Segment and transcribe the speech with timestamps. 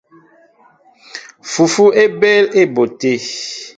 [1.51, 3.09] Fufu é ɓéél á éɓóʼ te.